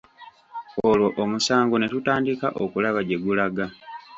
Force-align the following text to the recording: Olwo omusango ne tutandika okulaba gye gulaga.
Olwo 0.89 1.09
omusango 1.23 1.75
ne 1.77 1.87
tutandika 1.93 2.47
okulaba 2.63 2.99
gye 3.07 3.17
gulaga. 3.23 3.65